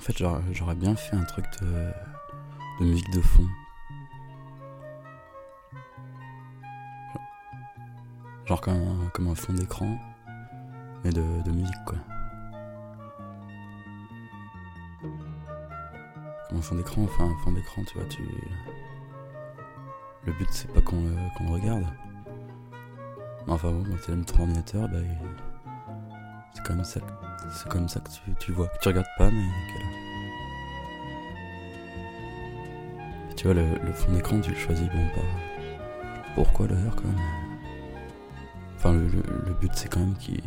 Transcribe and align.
En 0.00 0.02
fait, 0.02 0.16
j'aurais 0.52 0.74
bien 0.74 0.96
fait 0.96 1.14
un 1.14 1.24
truc 1.24 1.44
de, 1.60 2.86
musique 2.86 3.10
de 3.12 3.20
fond. 3.20 3.46
Genre 8.46 8.62
comme 8.62 8.76
un, 8.76 9.08
comme 9.12 9.28
un 9.28 9.34
fond 9.34 9.52
d'écran, 9.52 9.98
mais 11.04 11.10
de, 11.10 11.50
musique 11.50 11.84
quoi. 11.84 11.98
Comme 16.48 16.58
un 16.58 16.62
fond 16.62 16.76
d'écran, 16.76 17.02
enfin 17.02 17.24
un 17.24 17.44
fond 17.44 17.52
d'écran, 17.52 17.84
tu 17.84 17.98
vois, 17.98 18.08
tu. 18.08 18.22
Le 20.24 20.32
but 20.32 20.48
c'est 20.50 20.72
pas 20.72 20.80
qu'on 20.80 21.02
le, 21.02 21.14
le 21.44 21.52
regarde. 21.52 21.84
Enfin 23.46 23.70
bon, 23.70 23.84
quand 23.84 24.14
tu 24.14 24.24
ton 24.24 24.42
ordinateur, 24.44 24.88
bah, 24.88 24.98
c'est 26.54 26.64
comme 26.64 26.84
ça, 26.84 27.00
c'est 27.52 27.68
comme 27.68 27.88
ça 27.88 28.00
que 28.00 28.10
tu, 28.10 28.34
tu 28.38 28.52
vois, 28.52 28.68
que 28.68 28.78
tu 28.80 28.88
regardes 28.88 29.06
pas, 29.18 29.30
mais 29.30 29.44
tu 33.40 33.46
vois, 33.46 33.54
le, 33.54 33.92
fond 33.94 34.12
d'écran, 34.12 34.38
tu 34.42 34.50
le 34.50 34.56
choisis, 34.56 34.86
bon, 34.90 35.08
pas. 35.14 36.34
Pourquoi 36.34 36.66
d'ailleurs, 36.66 36.94
quand 36.94 37.08
même 37.08 37.18
Enfin, 38.76 38.92
le, 38.92 39.54
but, 39.54 39.70
c'est 39.74 39.88
quand 39.88 40.00
même 40.00 40.14
qu'il. 40.16 40.42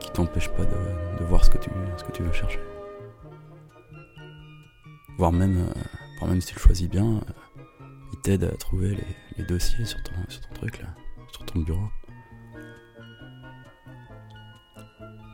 qui, 0.00 0.10
t'empêche 0.12 0.50
pas 0.50 0.64
de, 0.64 1.24
voir 1.24 1.42
ce 1.44 1.50
que, 1.50 1.56
tu, 1.56 1.70
ce 1.96 2.04
que 2.04 2.12
tu 2.12 2.22
veux 2.22 2.32
chercher. 2.32 2.60
Voire 5.16 5.32
même, 5.32 5.66
euh, 6.22 6.26
même 6.26 6.42
si 6.42 6.48
tu 6.48 6.54
le 6.56 6.60
choisis 6.60 6.90
bien, 6.90 7.06
euh, 7.06 7.20
il 8.12 8.20
t'aide 8.20 8.44
à 8.44 8.54
trouver 8.56 8.98
les, 9.38 9.44
dossiers 9.44 9.86
sur 9.86 10.02
ton, 10.02 10.12
sur 10.28 10.42
ton 10.42 10.54
truc, 10.56 10.80
là, 10.80 10.88
sur 11.32 11.46
ton 11.46 11.60
bureau. 11.60 11.88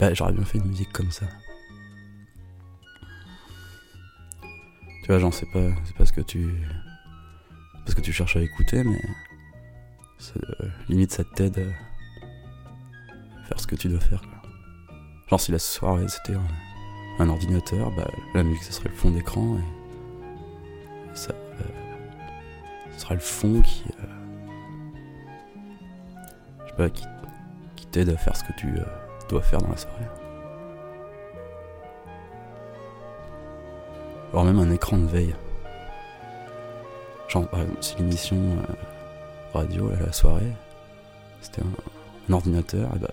Bah, 0.03 0.13
j'aurais 0.15 0.33
bien 0.33 0.45
fait 0.45 0.59
une 0.59 0.67
musique 0.67 0.93
comme 0.93 1.13
ça. 1.13 1.27
Tu 4.43 5.07
vois, 5.07 5.21
j'en 5.21 5.31
sais 5.31 5.47
pas, 5.53 5.69
c'est 5.85 5.97
pas 5.97 6.05
ce 6.05 6.13
que 6.13 6.21
tu. 6.21 6.53
Parce 7.85 7.95
que 7.95 8.01
tu 8.01 8.13
cherches 8.13 8.35
à 8.35 8.41
écouter, 8.41 8.83
mais. 8.83 9.01
Euh, 10.39 10.69
limite, 10.89 11.13
ça 11.13 11.23
t'aide 11.23 11.57
à 11.61 13.47
faire 13.47 13.61
ce 13.61 13.69
que 13.69 13.77
tu 13.77 13.89
dois 13.89 14.01
faire. 14.01 14.23
Genre, 15.31 15.41
si 15.41 15.53
la 15.53 15.61
soirée 15.61 16.09
c'était 16.09 16.35
un, 17.21 17.29
ordinateur, 17.29 17.93
bah, 17.93 18.11
la 18.35 18.43
musique, 18.43 18.65
ça 18.65 18.73
serait 18.73 18.89
le 18.89 18.97
fond 18.97 19.13
d'écran 19.13 19.57
et. 19.57 21.17
ça. 21.17 21.31
Euh, 21.33 22.99
sera 22.99 23.15
le 23.15 23.21
fond 23.21 23.63
qui. 23.63 23.85
Euh, 24.01 24.07
je 26.65 26.71
sais 26.71 26.77
pas, 26.77 26.91
qui, 26.91 27.05
qui 27.77 27.87
t'aide 27.87 28.09
à 28.09 28.17
faire 28.17 28.37
ce 28.37 28.43
que 28.43 28.53
tu 28.59 28.67
dois 29.29 29.43
faire 29.43 29.61
dans 29.61 29.71
la 29.71 29.77
soirée. 29.77 30.07
voire 34.33 34.45
même 34.45 34.59
un 34.59 34.71
écran 34.71 34.99
de 34.99 35.07
veille. 35.07 35.35
Genre, 37.29 37.47
par 37.49 37.61
exemple, 37.61 37.83
si 37.83 37.97
l'émission 37.97 38.37
euh, 38.37 38.75
radio, 39.53 39.91
la 39.91 40.13
soirée, 40.13 40.53
c'était 41.41 41.63
un, 41.63 42.33
ordinateur, 42.33 42.91
bah, 42.97 43.11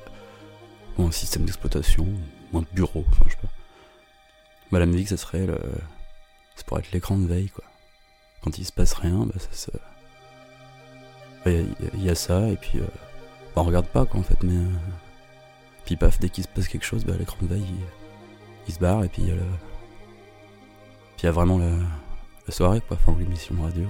ou 0.98 1.04
un 1.04 1.12
système 1.12 1.46
d'exploitation, 1.46 2.08
ou 2.52 2.58
un 2.58 2.66
bureau, 2.74 3.06
enfin, 3.10 3.26
je 3.28 3.32
sais 3.32 3.38
pas. 3.42 3.50
Bah, 4.72 4.80
la 4.80 4.86
musique, 4.86 5.10
ça 5.10 5.18
serait 5.18 5.46
le. 5.46 5.60
Ça 6.56 6.64
pourrait 6.66 6.82
être 6.82 6.92
l'écran 6.92 7.18
de 7.18 7.28
veille, 7.28 7.50
quoi. 7.50 7.64
Quand 8.42 8.58
il 8.58 8.66
se 8.66 8.72
passe 8.72 8.94
rien, 8.94 9.26
bah, 9.26 9.36
ça 9.38 9.52
se. 9.52 9.72
Il 11.46 12.04
y, 12.04 12.10
a 12.10 12.16
ça, 12.16 12.48
et 12.50 12.56
puis. 12.56 12.80
Euh, 12.80 12.88
bah, 13.56 13.62
on 13.62 13.64
regarde 13.64 13.88
pas, 13.88 14.06
quoi, 14.06 14.20
en 14.20 14.24
fait, 14.24 14.42
mais. 14.44 14.56
Euh, 14.56 14.78
puis 15.86 15.96
paf, 15.96 16.20
dès 16.20 16.30
qu'il 16.30 16.44
se 16.44 16.50
passe 16.50 16.68
quelque 16.68 16.86
chose, 16.86 17.06
bah, 17.06 17.14
l'écran 17.18 17.38
de 17.42 17.48
veille, 17.48 17.66
il, 17.68 17.86
il 18.68 18.74
se 18.74 18.80
barre, 18.80 19.04
et 19.04 19.10
puis 19.10 19.24
il 19.24 19.30
y 19.30 19.32
a 19.32 19.36
puis 21.20 21.26
il 21.26 21.32
y 21.32 21.32
a 21.32 21.34
vraiment 21.34 21.58
la, 21.58 21.68
soirée, 22.48 22.80
quoi, 22.88 22.96
enfin, 22.96 23.14
l'émission 23.20 23.54
radio. 23.62 23.86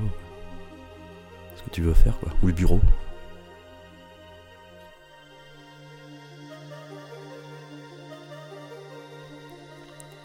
Ce 1.56 1.62
que 1.62 1.70
tu 1.70 1.84
veux 1.84 1.94
faire, 1.94 2.18
quoi. 2.18 2.30
Ou 2.42 2.48
le 2.48 2.54
bureau. 2.54 2.82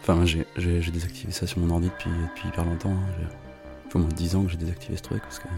Enfin, 0.01 0.25
j'ai 0.25 0.91
désactivé 0.91 1.31
ça 1.31 1.47
sur 1.47 1.59
mon 1.59 1.75
ordi 1.75 1.91
depuis, 1.91 2.11
hyper 2.49 2.65
longtemps. 2.65 2.93
Hein. 2.93 3.27
Ça 3.85 3.91
fait 3.91 3.97
au 3.97 3.99
moins 3.99 4.09
10 4.09 4.37
ans 4.37 4.45
que 4.45 4.49
j'ai 4.53 4.57
désactivé 4.57 4.97
ce 4.97 5.03
truc. 5.03 5.21
Parce 5.25 5.41
que 5.41 5.49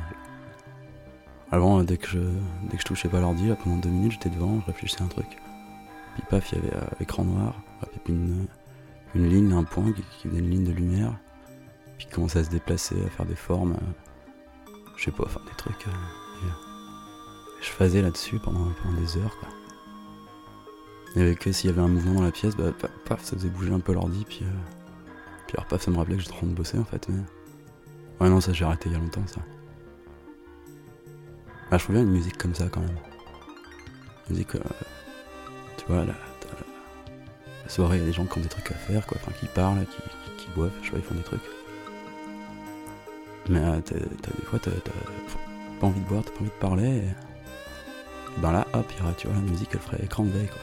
avant, 1.52 1.84
dès 1.84 1.96
que 1.96 2.08
je, 2.08 2.18
dès 2.64 2.76
que 2.76 2.82
je 2.82 2.86
touchais 2.86 3.08
pas 3.08 3.20
l'ordi, 3.20 3.52
pendant 3.62 3.76
2 3.76 3.88
minutes, 3.88 4.12
j'étais 4.14 4.30
devant, 4.30 4.60
je 4.62 4.66
réfléchissais 4.66 5.02
à 5.02 5.04
un 5.04 5.08
truc. 5.08 5.28
Puis 6.16 6.24
paf, 6.30 6.50
il 6.50 6.56
y 6.56 6.58
avait 6.58 6.74
euh, 6.74 6.86
écran 7.00 7.24
noir, 7.24 7.54
puis 8.04 8.14
une, 8.14 8.46
une 9.14 9.28
ligne, 9.28 9.52
un 9.52 9.64
point 9.64 9.92
qui, 9.92 10.02
qui 10.02 10.28
faisait 10.28 10.40
une 10.40 10.50
ligne 10.50 10.64
de 10.64 10.72
lumière. 10.72 11.12
Puis 11.98 12.06
commencer 12.08 12.38
à 12.38 12.44
se 12.44 12.50
déplacer, 12.50 12.96
à 13.04 13.10
faire 13.10 13.26
des 13.26 13.36
formes. 13.36 13.72
Euh, 13.72 14.72
je 14.96 15.04
sais 15.04 15.10
pas, 15.10 15.26
faire 15.28 15.42
des 15.42 15.56
trucs. 15.56 15.86
Euh, 15.86 15.90
euh, 15.90 16.50
je 17.60 17.68
faisais 17.68 18.00
là-dessus 18.00 18.38
pendant, 18.38 18.66
des 18.98 19.16
heures, 19.18 19.36
quoi. 19.38 19.48
Et 21.14 21.20
avec 21.20 21.42
s'il 21.44 21.70
y 21.70 21.72
avait 21.72 21.82
un 21.82 21.88
mouvement 21.88 22.14
dans 22.14 22.24
la 22.24 22.32
pièce, 22.32 22.56
bah 22.56 22.72
paf, 23.04 23.22
ça 23.22 23.36
faisait 23.36 23.48
bouger 23.48 23.72
un 23.72 23.80
peu 23.80 23.92
l'ordi, 23.92 24.24
puis. 24.26 24.44
puis 25.46 25.56
alors 25.56 25.66
paf, 25.66 25.82
ça 25.82 25.90
me 25.90 25.96
rappelait 25.96 26.16
que 26.16 26.22
j'étais 26.22 26.34
en 26.34 26.38
train 26.38 26.46
de 26.46 26.54
bosser 26.54 26.78
en 26.78 26.84
fait, 26.84 27.08
mais. 27.08 27.20
Ouais, 28.20 28.30
non, 28.30 28.40
ça 28.40 28.52
j'ai 28.52 28.64
arrêté 28.64 28.88
il 28.88 28.92
y 28.92 28.96
a 28.96 28.98
longtemps, 28.98 29.26
ça. 29.26 29.40
Bah, 31.70 31.78
je 31.78 31.84
trouve 31.84 31.96
bien 31.96 32.04
une 32.04 32.12
musique 32.12 32.36
comme 32.36 32.54
ça 32.54 32.68
quand 32.68 32.80
même. 32.80 32.96
musique, 34.28 34.56
tu 35.86 35.92
vois, 35.92 36.04
la, 36.04 36.06
la, 36.06 37.68
soirée, 37.68 37.96
il 37.96 38.00
y 38.00 38.02
a 38.02 38.06
des 38.06 38.12
gens 38.12 38.24
qui 38.24 38.38
ont 38.38 38.42
des 38.42 38.48
trucs 38.48 38.70
à 38.72 38.74
faire, 38.74 39.06
quoi, 39.06 39.18
enfin, 39.22 39.32
qui 39.38 39.46
parlent, 39.46 39.84
qui, 40.36 40.48
boivent, 40.54 40.70
je 40.82 40.86
sais 40.86 40.92
pas, 40.92 40.98
ils 40.98 41.04
font 41.04 41.14
des 41.14 41.22
trucs. 41.22 41.40
Mais 43.48 43.60
euh, 43.60 43.80
des 43.80 44.44
fois, 44.44 44.58
t'as 44.58 44.70
pas 45.80 45.86
envie 45.86 46.00
de 46.00 46.06
boire, 46.06 46.24
t'as 46.24 46.32
pas 46.32 46.40
envie 46.40 46.50
de 46.50 46.60
parler. 46.60 46.88
Et... 46.88 48.40
Ben 48.40 48.52
là, 48.52 48.66
hop, 48.72 48.90
il 48.90 49.14
tu 49.16 49.28
vois, 49.28 49.36
la 49.36 49.42
musique, 49.42 49.70
elle 49.72 49.80
ferait 49.80 50.02
écran 50.02 50.24
de 50.24 50.30
veille, 50.30 50.48
quoi. 50.48 50.62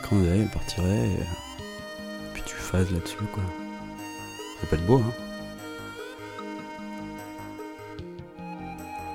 Écran 0.00 0.16
de 0.16 0.22
veille, 0.22 0.40
elle 0.42 0.50
partirait, 0.50 1.08
et... 1.08 1.24
puis 2.34 2.42
tu 2.46 2.54
phases 2.54 2.92
là-dessus, 2.92 3.16
quoi. 3.32 3.42
Ça 4.60 4.66
peut 4.68 4.76
être 4.76 4.86
beau, 4.86 4.98
hein. 4.98 5.12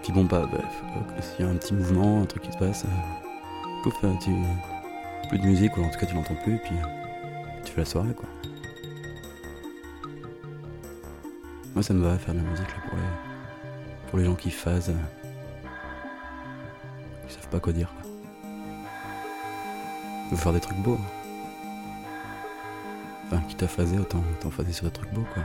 Puis 0.04 0.12
bon, 0.12 0.26
bah, 0.26 0.50
bah 0.52 0.60
s'il 1.22 1.46
y 1.46 1.48
a 1.48 1.52
un 1.52 1.56
petit 1.56 1.74
mouvement, 1.74 2.24
un 2.24 2.26
truc 2.26 2.44
qui 2.44 2.52
se 2.52 2.58
passe, 2.58 2.84
euh, 2.84 3.84
pouf, 3.84 3.96
euh, 4.04 4.12
tu... 4.22 4.32
plus 5.34 5.40
de 5.40 5.48
musique, 5.48 5.76
ou 5.78 5.84
en 5.84 5.90
tout 5.90 5.98
cas 5.98 6.06
tu 6.06 6.14
l'entends 6.14 6.36
plus, 6.36 6.56
et 6.56 6.60
puis 6.60 6.76
tu 7.66 7.72
fais 7.72 7.82
la 7.82 7.86
soirée, 7.86 8.14
quoi. 8.14 8.30
Moi, 11.74 11.82
ça 11.82 11.96
me 11.96 12.04
va 12.04 12.20
faire 12.20 12.36
de 12.36 12.40
la 12.40 12.46
musique 12.48 12.68
là, 12.68 12.84
pour, 12.88 12.98
les, 13.00 13.04
pour 14.10 14.20
les 14.20 14.26
gens 14.26 14.36
qui 14.36 14.52
phasent. 14.52 14.92
Euh, 14.92 15.68
qui 17.28 17.34
savent 17.34 17.50
pas 17.50 17.60
quoi 17.60 17.74
dire. 17.74 17.92
Quoi. 17.96 18.12
Faut 20.30 20.36
faire 20.36 20.54
des 20.54 20.60
trucs 20.60 20.78
beaux. 20.78 21.00
Hein. 21.02 21.10
Enfin, 23.26 23.42
quitte 23.50 23.64
à 23.64 23.68
phaser, 23.68 23.98
autant, 23.98 24.24
autant 24.34 24.52
phaser 24.52 24.72
sur 24.72 24.86
des 24.86 24.92
trucs 24.92 25.12
beaux, 25.14 25.26
quoi. 25.34 25.42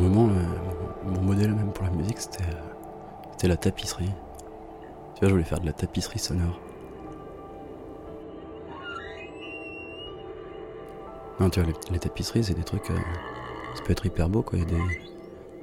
Moment, 0.00 0.28
euh, 0.32 1.10
mon 1.10 1.20
modèle 1.20 1.54
même 1.54 1.72
pour 1.72 1.84
la 1.84 1.90
musique, 1.90 2.18
c'était, 2.18 2.44
euh, 2.44 3.26
c'était 3.32 3.48
la 3.48 3.56
tapisserie. 3.56 4.10
Tu 5.14 5.20
vois, 5.20 5.28
je 5.28 5.32
voulais 5.32 5.44
faire 5.44 5.60
de 5.60 5.66
la 5.66 5.72
tapisserie 5.72 6.18
sonore. 6.18 6.58
Non, 11.38 11.48
tu 11.50 11.60
vois, 11.60 11.72
les, 11.90 11.98
tapisseries, 11.98 12.44
c'est 12.44 12.54
des 12.54 12.64
trucs. 12.64 12.90
Euh, 12.90 12.98
ça 13.74 13.82
peut 13.82 13.92
être 13.92 14.04
hyper 14.06 14.28
beau, 14.28 14.42
quoi. 14.42 14.58
Il 14.58 14.62
y 14.62 14.74
a 14.74 14.78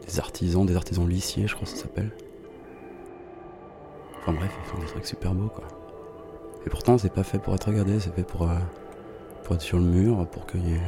des, 0.05 0.19
artisans, 0.19 0.65
des 0.65 0.75
artisans 0.75 1.07
lissiers, 1.07 1.47
je 1.47 1.55
crois 1.55 1.65
que 1.65 1.73
ça 1.73 1.83
s'appelle. 1.83 2.11
Enfin 4.19 4.33
bref, 4.33 4.51
ils 4.59 4.69
font 4.69 4.79
des 4.79 4.87
trucs 4.87 5.05
super 5.05 5.33
beaux, 5.33 5.49
quoi. 5.49 5.65
Et 6.65 6.69
pourtant, 6.69 6.97
c'est 6.97 7.13
pas 7.13 7.23
fait 7.23 7.39
pour 7.39 7.53
être 7.53 7.67
regardé, 7.67 7.99
c'est 7.99 8.13
fait 8.13 8.23
pour, 8.23 8.49
pour 9.43 9.55
être 9.55 9.61
sur 9.61 9.77
le 9.77 9.85
mur, 9.85 10.27
pour 10.27 10.45
qu'il 10.47 10.67
y 10.67 10.73
ait. 10.73 10.81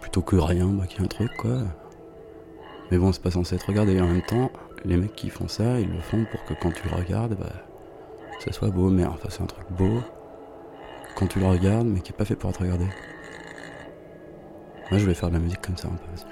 Plutôt 0.00 0.22
que 0.22 0.36
rien, 0.36 0.66
bah, 0.66 0.86
qu'il 0.86 1.00
y 1.00 1.02
ait 1.02 1.06
un 1.06 1.08
truc, 1.08 1.34
quoi. 1.38 1.62
Mais 2.90 2.98
bon, 2.98 3.12
c'est 3.12 3.22
pas 3.22 3.30
censé 3.30 3.56
être 3.56 3.66
regardé. 3.66 4.00
En 4.00 4.06
même 4.06 4.22
temps, 4.22 4.50
les 4.84 4.96
mecs 4.96 5.14
qui 5.14 5.30
font 5.30 5.48
ça, 5.48 5.80
ils 5.80 5.90
le 5.90 6.00
font 6.00 6.24
pour 6.30 6.44
que 6.44 6.54
quand 6.54 6.70
tu 6.70 6.88
le 6.88 6.94
regardes, 6.94 7.34
bah, 7.34 7.52
ça 8.44 8.52
soit 8.52 8.70
beau. 8.70 8.90
Mais 8.90 9.04
enfin, 9.04 9.28
c'est 9.30 9.42
un 9.42 9.46
truc 9.46 9.66
beau 9.70 10.00
quand 11.14 11.26
tu 11.26 11.38
le 11.38 11.46
regardes, 11.46 11.86
mais 11.86 12.00
qui 12.00 12.12
est 12.12 12.16
pas 12.16 12.24
fait 12.24 12.36
pour 12.36 12.50
être 12.50 12.60
regardé. 12.60 12.84
Moi, 14.90 14.98
je 14.98 15.04
voulais 15.04 15.14
faire 15.14 15.30
de 15.30 15.34
la 15.34 15.40
musique 15.40 15.62
comme 15.62 15.76
ça 15.76 15.88
un 15.88 15.92
peu 15.92 16.12
aussi. 16.12 16.24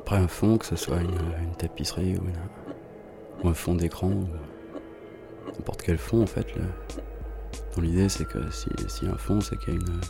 Après 0.00 0.16
un 0.16 0.28
fond, 0.28 0.58
que 0.58 0.66
ce 0.66 0.76
soit 0.76 1.00
une, 1.00 1.54
tapisserie 1.56 2.18
ou, 2.18 3.48
un 3.48 3.54
fond 3.54 3.74
d'écran, 3.74 4.10
n'importe 5.58 5.82
quel 5.82 5.98
fond 5.98 6.22
en 6.22 6.26
fait. 6.26 6.46
dans 7.74 7.82
l'idée, 7.82 8.08
c'est 8.08 8.26
que 8.26 8.50
si, 8.50 8.68
si 8.88 9.06
un 9.06 9.16
fond, 9.16 9.40
c'est 9.40 9.56
qu'il 9.58 9.74
y 9.74 9.76
a 9.76 9.80
une. 9.80 10.00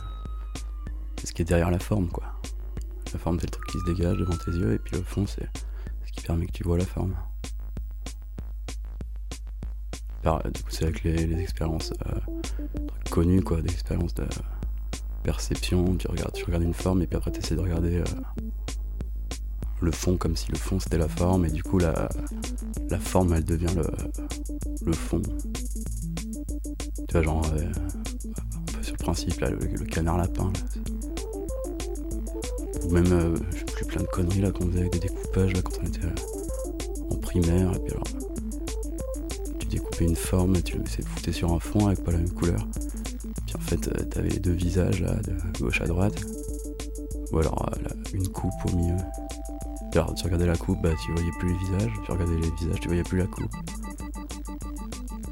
C'est 1.17 1.27
ce 1.27 1.33
qui 1.33 1.41
est 1.41 1.45
derrière 1.45 1.71
la 1.71 1.79
forme, 1.79 2.07
quoi. 2.09 2.23
La 3.13 3.19
forme, 3.19 3.39
c'est 3.39 3.47
le 3.47 3.51
truc 3.51 3.65
qui 3.67 3.79
se 3.79 3.85
dégage 3.85 4.17
devant 4.17 4.37
tes 4.37 4.51
yeux, 4.51 4.73
et 4.73 4.79
puis 4.79 4.95
le 4.95 5.03
fond, 5.03 5.25
c'est 5.27 5.49
ce 6.05 6.11
qui 6.11 6.25
permet 6.25 6.45
que 6.47 6.51
tu 6.51 6.63
vois 6.63 6.77
la 6.77 6.85
forme. 6.85 7.15
du 10.23 10.63
coup, 10.63 10.69
c'est 10.69 10.85
avec 10.85 11.03
les, 11.03 11.39
expériences 11.41 11.93
euh, 12.07 12.19
connues, 13.09 13.43
quoi, 13.43 13.61
des 13.61 13.71
expériences 13.71 14.13
de 14.13 14.25
perception. 15.23 15.95
Tu 15.97 16.07
regardes, 16.07 16.33
tu 16.33 16.45
regardes 16.45 16.63
une 16.63 16.73
forme, 16.73 17.01
et 17.01 17.07
puis 17.07 17.17
après, 17.17 17.31
tu 17.31 17.39
essaies 17.39 17.55
de 17.55 17.61
regarder. 17.61 17.97
Euh, 17.97 18.03
le 19.81 19.91
fond 19.91 20.15
comme 20.15 20.35
si 20.35 20.51
le 20.51 20.57
fond 20.57 20.79
c'était 20.79 20.99
la 20.99 21.07
forme 21.07 21.45
et 21.45 21.49
du 21.49 21.63
coup 21.63 21.79
la, 21.79 22.07
la 22.91 22.99
forme 22.99 23.33
elle 23.33 23.45
devient 23.45 23.73
le, 24.85 24.93
fond. 24.93 25.21
Tu 27.07 27.13
vois 27.13 27.21
genre 27.21 27.45
euh, 27.55 27.63
un 27.63 28.71
peu 28.73 28.83
sur 28.83 28.93
le 28.93 29.03
principe 29.03 29.39
là, 29.39 29.49
le, 29.49 29.85
canard 29.85 30.17
lapin. 30.17 30.51
Ou 32.83 32.89
même 32.91 33.11
euh, 33.11 33.35
plus 33.73 33.85
plein 33.85 34.01
de 34.01 34.07
conneries 34.07 34.41
là 34.41 34.51
qu'on 34.51 34.67
faisait 34.67 34.79
avec 34.81 34.91
des 34.93 35.07
découpages 35.07 35.53
là 35.53 35.61
quand 35.61 35.79
on 35.81 35.87
était 35.87 36.05
euh, 36.05 37.11
en 37.11 37.15
primaire 37.15 37.73
et 37.73 37.79
puis 37.79 37.93
alors 37.93 38.07
tu 39.59 39.67
découpais 39.67 40.05
une 40.05 40.15
forme 40.15 40.57
et 40.57 40.61
tu 40.61 40.77
le 40.77 40.83
foutais 40.83 41.31
sur 41.31 41.53
un 41.53 41.59
fond 41.59 41.87
avec 41.87 42.03
pas 42.03 42.11
la 42.11 42.17
même 42.17 42.31
couleur. 42.31 42.67
Puis 43.45 43.55
en 43.55 43.61
fait 43.61 44.09
t'avais 44.09 44.37
deux 44.37 44.51
visages 44.51 45.01
là 45.01 45.15
de 45.15 45.59
gauche 45.59 45.79
à 45.79 45.87
droite. 45.87 46.21
Ou 47.31 47.39
alors 47.39 47.69
une 48.13 48.27
coupe 48.27 48.51
au 48.65 48.75
milieu. 48.75 48.97
Alors, 49.93 50.13
tu 50.13 50.23
regardais 50.23 50.45
la 50.45 50.55
coupe, 50.55 50.81
bah, 50.81 50.91
tu 51.03 51.11
voyais 51.11 51.31
plus 51.37 51.49
les 51.49 51.57
visages. 51.57 51.91
Tu 52.05 52.11
regardais 52.11 52.37
les 52.37 52.51
visages, 52.51 52.79
tu 52.79 52.87
voyais 52.87 53.03
plus 53.03 53.17
la 53.17 53.27
coupe. 53.27 53.51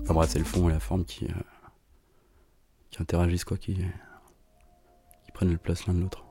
Enfin 0.03 0.13
bref, 0.13 0.29
c'est 0.31 0.39
le 0.39 0.45
fond 0.45 0.67
et 0.69 0.73
la 0.73 0.79
forme 0.79 1.05
qui, 1.05 1.25
euh, 1.25 1.41
qui 2.89 3.01
interagissent, 3.01 3.45
quoi, 3.45 3.57
qui, 3.57 3.75
qui 3.75 5.31
prennent 5.33 5.51
le 5.51 5.57
place 5.57 5.87
l'un 5.87 5.93
de 5.93 6.01
l'autre. 6.01 6.25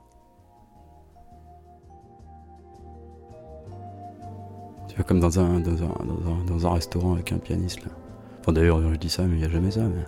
Tu 4.89 4.97
vois, 4.97 5.05
comme 5.05 5.21
dans 5.21 5.41
un, 5.41 5.61
dans 5.61 5.83
un, 5.83 6.45
dans 6.45 6.67
un, 6.67 6.73
restaurant 6.73 7.15
avec 7.15 7.33
un 7.33 7.39
pianiste, 7.39 7.83
là. 7.85 7.93
Enfin, 8.41 8.53
d'ailleurs, 8.53 8.81
je 8.93 8.97
dis 8.97 9.11
ça, 9.11 9.23
mais 9.23 9.37
il 9.37 9.39
n'y 9.39 9.45
a 9.45 9.51
jamais 9.51 9.71
ça, 9.71 9.83
mais. 9.83 10.05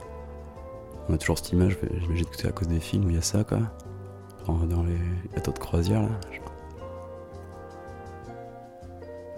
On 1.08 1.14
a 1.14 1.19
toujours 1.19 1.38
cette 1.38 1.52
image, 1.52 1.78
j'imagine 2.00 2.26
que 2.26 2.37
c'est 2.37 2.49
à 2.49 2.52
cause 2.52 2.69
des 2.69 2.81
films 2.81 3.06
où 3.06 3.11
il 3.11 3.16
y 3.16 3.19
a 3.19 3.23
ça, 3.23 3.44
quoi. 3.44 3.61
Dans, 4.46 4.82
les 4.82 4.99
bateaux 5.34 5.52
de 5.52 5.58
croisière, 5.58 6.02
là. 6.02 6.08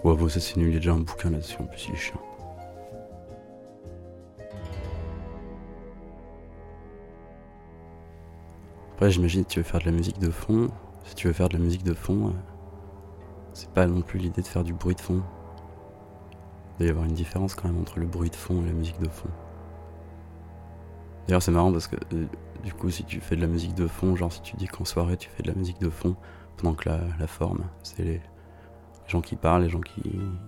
Ouais, 0.03 0.17
bon, 0.17 0.27
ça 0.27 0.41
c'est 0.41 0.57
nul, 0.57 0.67
il 0.67 0.73
y 0.73 0.75
a 0.75 0.79
déjà 0.79 0.91
un 0.91 0.99
bouquin 0.99 1.29
là-dessus, 1.29 1.55
en 1.61 1.65
plus 1.65 1.87
il 1.87 1.93
est 1.93 1.97
chiant. 1.97 2.19
Après, 8.93 9.11
j'imagine 9.11 9.45
que 9.45 9.49
tu 9.49 9.59
veux 9.59 9.63
faire 9.63 9.79
de 9.79 9.85
la 9.85 9.91
musique 9.91 10.19
de 10.19 10.29
fond. 10.29 10.67
Si 11.05 11.15
tu 11.15 11.27
veux 11.27 11.33
faire 11.33 11.47
de 11.47 11.53
la 11.53 11.63
musique 11.63 11.83
de 11.83 11.93
fond, 11.93 12.27
euh, 12.27 12.31
c'est 13.53 13.69
pas 13.69 13.87
non 13.87 14.01
plus 14.01 14.19
l'idée 14.19 14.41
de 14.41 14.47
faire 14.47 14.65
du 14.65 14.73
bruit 14.73 14.95
de 14.95 15.01
fond. 15.01 15.21
Il 16.73 16.79
doit 16.79 16.87
y 16.87 16.89
avoir 16.89 17.05
une 17.05 17.13
différence 17.13 17.55
quand 17.55 17.69
même 17.69 17.79
entre 17.79 17.99
le 17.99 18.05
bruit 18.05 18.29
de 18.29 18.35
fond 18.35 18.61
et 18.61 18.65
la 18.65 18.73
musique 18.73 18.99
de 18.99 19.09
fond. 19.09 19.29
D'ailleurs, 21.27 21.41
c'est 21.41 21.51
marrant 21.51 21.71
parce 21.71 21.87
que 21.87 21.95
euh, 22.13 22.25
du 22.65 22.73
coup, 22.73 22.89
si 22.89 23.05
tu 23.05 23.21
fais 23.21 23.37
de 23.37 23.41
la 23.41 23.47
musique 23.47 23.75
de 23.75 23.87
fond, 23.87 24.17
genre 24.17 24.33
si 24.33 24.41
tu 24.41 24.57
dis 24.57 24.67
qu'en 24.67 24.83
soirée 24.83 25.15
tu 25.15 25.29
fais 25.29 25.43
de 25.43 25.47
la 25.47 25.55
musique 25.55 25.79
de 25.79 25.89
fond, 25.89 26.17
pendant 26.57 26.73
que 26.73 26.89
la, 26.89 26.99
la 27.19 27.27
forme, 27.27 27.63
c'est 27.83 28.03
les, 28.03 28.21
les 29.05 29.09
gens 29.09 29.21
qui 29.21 29.35
parlent, 29.35 29.63
les 29.63 29.69
gens 29.69 29.81
qui, 29.81 30.01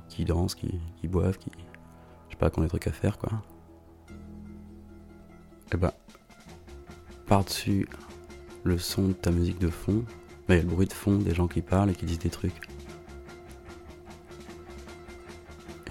qui 0.10 0.26
dansent, 0.26 0.56
qui, 0.56 0.80
qui, 1.00 1.08
boivent, 1.08 1.38
qui. 1.38 1.52
Je 2.28 2.34
sais 2.34 2.38
pas, 2.38 2.50
qu'on 2.50 2.62
a 2.62 2.66
des 2.66 2.70
trucs 2.70 2.88
à 2.88 2.92
faire, 2.92 3.18
quoi. 3.18 3.32
Et 4.10 4.14
eh 5.74 5.78
bah, 5.78 5.94
ben, 6.08 6.16
par-dessus 7.28 7.88
le 8.64 8.78
son 8.78 9.10
de 9.10 9.14
ta 9.14 9.32
musique 9.32 9.60
de 9.60 9.70
fond, 9.70 10.04
bah, 10.48 10.56
il 10.56 10.58
y 10.58 10.60
a 10.60 10.64
le 10.64 10.70
bruit 10.70 10.88
de 10.88 10.94
fond 10.94 11.18
des 11.18 11.34
gens 11.34 11.48
qui 11.48 11.62
parlent 11.62 11.90
et 11.90 11.96
qui 11.96 12.06
disent 12.06 12.20
des 12.20 12.30
trucs. 12.30 12.70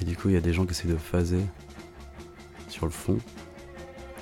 Et 0.00 0.04
du 0.04 0.16
coup, 0.16 0.28
il 0.28 0.34
y 0.34 0.38
a 0.38 0.40
des 0.40 0.52
gens 0.52 0.64
qui 0.64 0.72
essaient 0.72 0.88
de 0.88 0.96
phaser 0.96 1.44
sur 2.68 2.86
le 2.86 2.92
fond, 2.92 3.18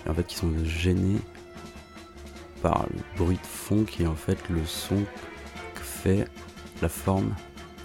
et 0.04 0.10
en 0.10 0.14
fait, 0.14 0.26
qui 0.26 0.36
sont 0.36 0.52
gênés 0.64 1.18
par 2.62 2.86
le 2.92 3.18
bruit 3.18 3.36
de 3.36 3.46
fond 3.46 3.84
qui 3.84 4.04
est 4.04 4.06
en 4.06 4.14
fait 4.14 4.48
le 4.48 4.64
son 4.64 5.02
que 5.74 5.80
fait 5.80 6.28
la 6.80 6.88
forme 6.88 7.34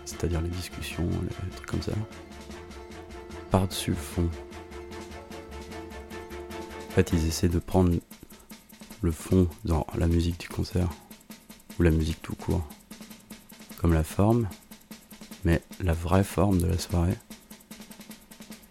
c'est-à-dire 0.07 0.41
les 0.41 0.49
discussions, 0.49 1.07
les 1.21 1.49
trucs 1.51 1.67
comme 1.67 1.81
ça, 1.81 1.91
par-dessus 3.51 3.91
le 3.91 3.97
fond. 3.97 4.29
En 6.89 6.93
fait, 6.93 7.11
ils 7.13 7.27
essaient 7.27 7.49
de 7.49 7.59
prendre 7.59 7.93
le 9.01 9.11
fond 9.11 9.47
dans 9.65 9.85
la 9.97 10.07
musique 10.07 10.39
du 10.39 10.47
concert, 10.47 10.89
ou 11.77 11.83
la 11.83 11.91
musique 11.91 12.21
tout 12.21 12.35
court, 12.35 12.65
comme 13.79 13.93
la 13.93 14.03
forme, 14.03 14.47
mais 15.43 15.61
la 15.81 15.93
vraie 15.93 16.23
forme 16.23 16.57
de 16.57 16.67
la 16.67 16.77
soirée, 16.77 17.17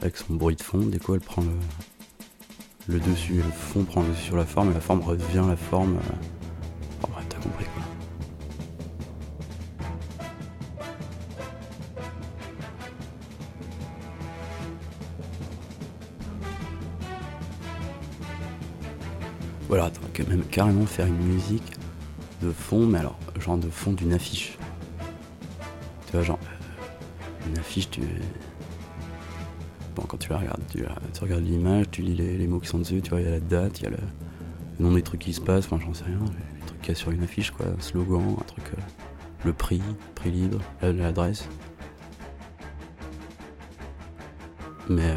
avec 0.00 0.16
son 0.16 0.34
bruit 0.34 0.56
de 0.56 0.62
fond, 0.62 0.78
du 0.78 0.98
coup 0.98 1.14
elle 1.14 1.20
prend 1.20 1.42
le, 1.42 2.94
le 2.94 3.00
dessus, 3.00 3.34
le 3.34 3.42
fond 3.42 3.84
prend 3.84 4.02
le 4.02 4.08
dessus 4.08 4.24
sur 4.24 4.36
la 4.36 4.46
forme, 4.46 4.70
et 4.70 4.74
la 4.74 4.80
forme 4.80 5.02
revient 5.02 5.44
la 5.46 5.56
forme. 5.56 5.96
Euh, 5.96 6.35
Voilà, 19.68 19.90
t'aurais 19.90 20.28
même 20.28 20.44
carrément 20.44 20.86
faire 20.86 21.06
une 21.06 21.16
musique 21.16 21.72
de 22.40 22.52
fond, 22.52 22.86
mais 22.86 22.98
alors, 22.98 23.18
genre 23.40 23.58
de 23.58 23.68
fond 23.68 23.92
d'une 23.92 24.12
affiche. 24.12 24.56
Tu 26.06 26.12
vois, 26.12 26.22
genre, 26.22 26.38
euh, 26.42 27.48
une 27.48 27.58
affiche, 27.58 27.90
tu. 27.90 28.00
Bon, 29.96 30.02
quand 30.06 30.18
tu 30.18 30.28
la 30.30 30.38
regardes, 30.38 30.62
tu, 30.70 30.84
regardes 31.20 31.42
l'image, 31.42 31.86
tu 31.90 32.02
lis 32.02 32.14
les, 32.14 32.46
mots 32.46 32.60
qui 32.60 32.68
sont 32.68 32.78
dessus, 32.78 33.00
tu 33.02 33.10
vois, 33.10 33.20
il 33.20 33.24
y 33.24 33.28
a 33.28 33.32
la 33.32 33.40
date, 33.40 33.80
il 33.80 33.84
y 33.84 33.86
a 33.86 33.90
le, 33.90 33.96
nom 34.78 34.92
des 34.92 35.02
trucs 35.02 35.20
qui 35.20 35.32
se 35.32 35.40
passent, 35.40 35.64
enfin, 35.64 35.80
j'en 35.84 35.94
sais 35.94 36.04
rien, 36.04 36.18
les, 36.18 36.66
trucs 36.66 36.80
qu'il 36.82 36.88
y 36.90 36.92
a 36.92 36.94
sur 36.94 37.10
une 37.10 37.24
affiche, 37.24 37.50
quoi, 37.50 37.66
un 37.66 37.80
slogan, 37.80 38.36
un 38.38 38.44
truc. 38.44 38.64
Euh, 38.74 38.80
le 39.44 39.52
prix, 39.52 39.82
prix 40.14 40.30
libre, 40.30 40.60
l'adresse. 40.82 41.48
Mais. 44.88 45.10
Euh, 45.10 45.16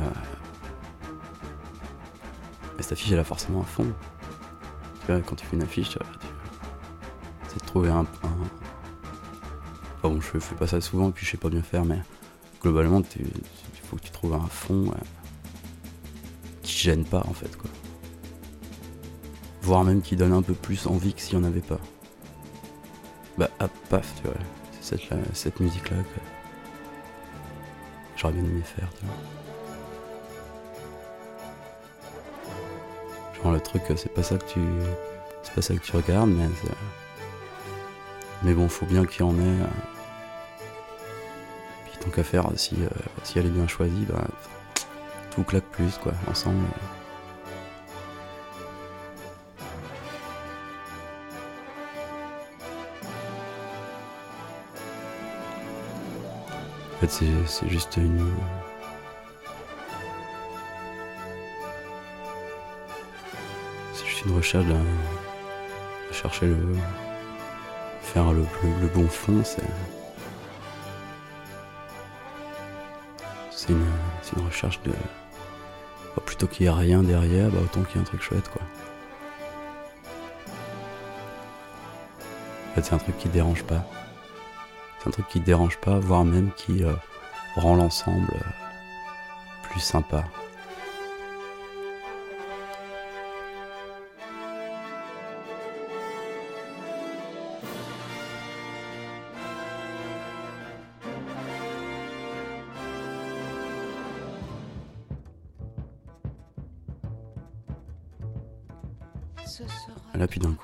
mais 2.77 2.83
cette 2.83 2.93
affiche, 2.93 3.11
elle 3.11 3.19
a 3.19 3.23
forcément 3.23 3.61
un 3.61 3.65
fond 3.65 3.93
quand 5.17 5.35
tu 5.35 5.45
fais 5.45 5.55
une 5.55 5.63
affiche, 5.63 5.97
c'est 7.47 7.59
de 7.59 7.65
trouver 7.65 7.89
un. 7.89 8.05
bon, 10.03 10.21
je 10.21 10.39
fais 10.39 10.55
pas 10.55 10.67
ça 10.67 10.79
souvent, 10.81 11.11
puis 11.11 11.25
je 11.25 11.31
sais 11.31 11.37
pas 11.37 11.49
bien 11.49 11.63
faire, 11.63 11.85
mais 11.85 11.99
globalement, 12.61 13.01
il 13.17 13.25
faut 13.83 13.95
que 13.95 14.03
tu 14.03 14.11
trouves 14.11 14.35
un 14.35 14.47
fond 14.47 14.91
qui 16.61 16.77
gêne 16.77 17.05
pas, 17.05 17.23
en 17.27 17.33
fait, 17.33 17.55
quoi. 17.57 17.69
Voire 19.61 19.83
même 19.83 20.01
qui 20.01 20.15
donne 20.15 20.33
un 20.33 20.41
peu 20.41 20.53
plus 20.53 20.87
envie 20.87 21.13
que 21.13 21.21
s'il 21.21 21.35
y 21.35 21.37
en 21.37 21.43
avait 21.43 21.59
pas. 21.59 21.79
Bah, 23.37 23.49
ah, 23.59 23.67
paf, 23.89 24.13
tu 24.15 24.23
vois, 24.23 24.37
c'est 24.81 24.97
cette, 24.97 25.35
cette 25.35 25.59
musique-là 25.59 25.97
que 25.97 26.19
j'aurais 28.15 28.33
bien 28.33 28.43
aimé 28.43 28.61
faire, 28.63 28.89
tu 28.99 29.05
vois. 29.05 29.48
Le 33.45 33.59
truc, 33.59 33.83
c'est 33.95 34.13
pas 34.13 34.23
ça 34.23 34.37
que 34.37 34.45
tu. 34.45 34.59
C'est 35.43 35.53
pas 35.53 35.61
ça 35.61 35.73
que 35.73 35.79
tu 35.79 35.95
regardes, 35.95 36.29
mais. 36.29 36.47
Mais 38.43 38.53
bon, 38.53 38.69
faut 38.69 38.85
bien 38.85 39.05
qu'il 39.05 39.21
y 39.21 39.23
en 39.23 39.35
ait. 39.35 39.41
Euh. 39.41 39.65
Puis 41.85 41.97
tant 41.99 42.09
qu'à 42.09 42.23
faire, 42.23 42.49
si, 42.55 42.75
euh, 42.81 42.89
si 43.23 43.39
elle 43.39 43.47
est 43.47 43.49
bien 43.49 43.67
choisie, 43.67 44.05
bah. 44.09 44.23
Tout 45.31 45.43
claque 45.43 45.65
plus, 45.65 45.97
quoi, 45.97 46.13
ensemble. 46.29 46.57
En 56.95 57.07
fait, 57.07 57.25
c'est 57.45 57.69
juste 57.69 57.95
une. 57.97 58.33
Une 64.25 64.35
recherche 64.35 64.65
de 64.65 64.75
chercher 66.11 66.47
le 66.47 66.57
faire 68.01 68.31
le, 68.31 68.43
bon 68.93 69.07
fond 69.07 69.41
c'est 69.43 69.61
c'est 73.51 73.69
une, 73.69 74.45
recherche 74.45 74.81
de 74.83 74.91
bah, 74.91 76.23
plutôt 76.25 76.47
qu'il 76.47 76.65
n'y 76.65 76.71
ait 76.71 76.79
rien 76.79 77.03
derrière 77.03 77.49
bah, 77.49 77.59
autant 77.61 77.83
qu'il 77.83 77.95
y 77.95 77.99
ait 77.99 78.01
un 78.01 78.05
truc 78.05 78.21
chouette 78.21 78.49
quoi 78.49 78.61
en 82.69 82.75
fait 82.75 82.83
c'est 82.83 82.93
un 82.93 82.97
truc 82.99 83.17
qui 83.17 83.29
dérange 83.29 83.63
pas 83.63 83.85
C'est 84.99 85.07
un 85.07 85.11
truc 85.11 85.27
qui 85.27 85.39
dérange 85.39 85.77
pas, 85.77 85.99
voire 85.99 86.25
même 86.25 86.51
qui 86.55 86.83
euh, 86.83 86.93
rend 87.55 87.75
l'ensemble 87.75 88.31
euh, 88.33 89.69
plus 89.69 89.79
sympa. 89.79 90.23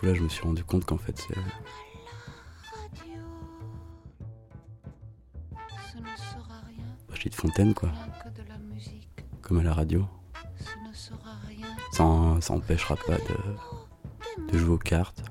Coup, 0.05 0.07
là, 0.07 0.13
je 0.13 0.21
me 0.21 0.29
suis 0.29 0.43
rendu 0.43 0.63
compte 0.63 0.85
qu'en 0.85 0.97
fait, 0.97 1.17
c'est. 1.17 1.35
Brigitte 7.07 7.35
Fontaine, 7.35 7.73
quoi. 7.73 7.91
Comme 9.41 9.59
à 9.59 9.63
la 9.63 9.73
radio. 9.73 10.05
Ça, 11.91 12.03
ça 12.41 12.53
empêchera 12.53 12.95
pas 12.95 13.17
de, 13.17 14.51
de 14.51 14.57
jouer 14.57 14.73
aux 14.73 14.77
cartes. 14.77 15.23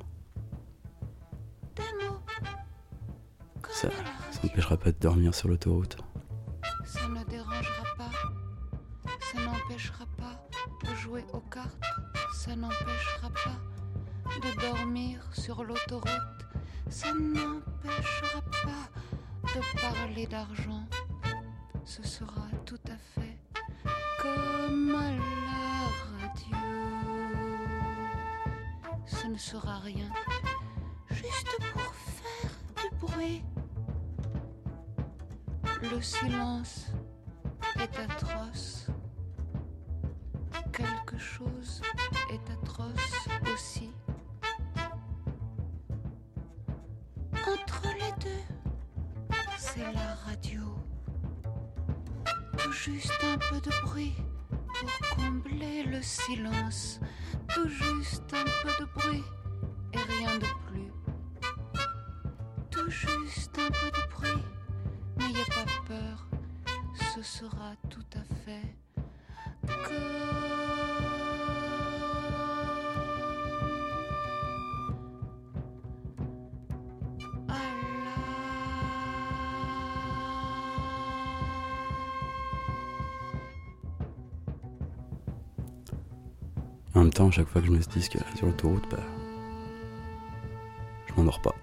Ça, 3.71 3.91
ça 4.31 4.41
empêchera 4.45 4.77
pas 4.77 4.93
de 4.93 4.99
dormir 4.99 5.35
sur 5.35 5.49
l'autoroute. 5.49 5.99
Ça 6.87 7.07
ne 7.09 7.23
dérangera 7.25 7.85
pas. 7.99 8.11
Ça 9.21 9.45
n'empêchera 9.45 10.07
pas 10.17 10.49
de 10.89 10.95
jouer 10.95 11.25
aux 11.33 11.41
cartes. 11.41 11.83
Ça 12.33 12.57
n'empêchera 12.57 13.31
pas 13.31 13.74
de 14.43 14.61
dormir 14.61 15.21
sur 15.33 15.65
l'autoroute. 15.65 16.11
Ça 16.89 17.13
n'empêchera 17.13 18.41
pas 18.63 18.89
de 19.55 19.81
parler 19.81 20.27
d'argent. 20.27 20.85
Ce 21.85 22.03
sera 22.03 22.47
tout 22.65 22.81
à 22.89 22.97
fait 22.97 23.39
comme 24.21 24.95
à 24.95 25.11
la 25.13 25.87
radio. 26.19 26.57
Ce 29.07 29.27
ne 29.27 29.37
sera 29.39 29.79
rien, 29.79 30.11
juste 31.11 31.57
pour 31.73 31.95
faire 31.95 32.51
du 32.83 32.97
bruit. 33.07 33.43
Le 35.83 36.01
silence 36.01 36.87
est 37.79 37.99
atroce. 37.99 38.87
Quelque 40.73 41.19
chose 41.19 41.83
est 42.31 42.51
atroce 42.51 43.29
aussi. 43.53 43.91
Juste 52.75 53.13
un 53.23 53.39
peu 53.39 53.61
de 53.61 53.71
bruit 53.83 54.15
pour 54.49 55.17
combler 55.17 55.85
le 55.85 56.03
silence. 56.03 56.99
Tout 57.55 57.69
juste 57.69 58.35
un 58.35 58.45
peu 58.63 58.85
de 58.85 58.89
bruit 58.95 59.23
et 59.93 59.99
rien 59.99 60.39
de 60.39 60.47
plus. 60.67 60.91
Tout 62.71 62.91
juste 62.91 63.59
un 63.59 63.71
peu 63.71 63.91
de 63.91 64.11
bruit. 64.11 64.45
N'ayez 65.19 65.45
pas 65.47 65.65
peur, 65.87 66.27
ce 67.15 67.23
sera 67.23 67.75
tout 67.89 68.05
à 68.17 68.25
fait 68.45 68.77
En 86.95 87.01
même 87.01 87.13
temps, 87.13 87.31
chaque 87.31 87.49
fois 87.49 87.61
que 87.61 87.67
je 87.67 87.73
mets 87.73 87.83
ce 87.83 87.89
disque 87.89 88.17
sur 88.37 88.47
l'autoroute, 88.47 88.85
bah. 88.91 88.99
Je 91.09 91.15
m'endors 91.15 91.41
pas. 91.41 91.55